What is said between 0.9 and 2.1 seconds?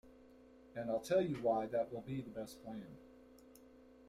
tell you why that will